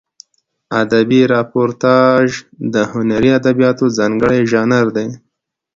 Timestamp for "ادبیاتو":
3.39-3.85